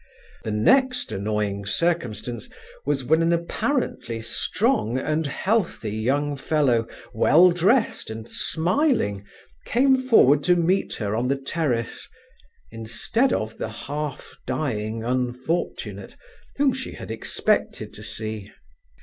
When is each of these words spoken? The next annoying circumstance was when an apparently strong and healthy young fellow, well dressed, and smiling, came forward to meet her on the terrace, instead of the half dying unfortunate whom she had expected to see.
The 0.43 0.49
next 0.49 1.11
annoying 1.11 1.67
circumstance 1.67 2.49
was 2.87 3.03
when 3.03 3.21
an 3.21 3.31
apparently 3.31 4.19
strong 4.19 4.97
and 4.97 5.27
healthy 5.27 5.91
young 5.95 6.35
fellow, 6.37 6.87
well 7.13 7.51
dressed, 7.51 8.09
and 8.09 8.27
smiling, 8.27 9.23
came 9.63 9.97
forward 10.01 10.43
to 10.45 10.55
meet 10.55 10.95
her 10.95 11.15
on 11.15 11.27
the 11.27 11.37
terrace, 11.37 12.09
instead 12.71 13.31
of 13.31 13.59
the 13.59 13.69
half 13.69 14.35
dying 14.47 15.03
unfortunate 15.03 16.17
whom 16.55 16.73
she 16.73 16.93
had 16.93 17.11
expected 17.11 17.93
to 17.93 18.01
see. 18.01 18.49